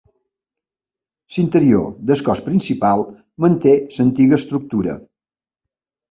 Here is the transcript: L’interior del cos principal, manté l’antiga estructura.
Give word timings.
L’interior 1.33 1.83
del 2.11 2.23
cos 2.29 2.41
principal, 2.47 3.03
manté 3.45 3.73
l’antiga 3.97 4.39
estructura. 4.41 4.97